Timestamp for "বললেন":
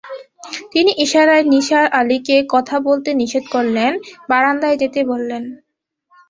5.03-5.43